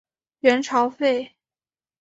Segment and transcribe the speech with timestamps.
[0.39, 1.31] 元朝废。